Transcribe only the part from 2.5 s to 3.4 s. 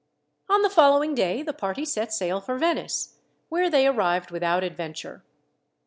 Venice,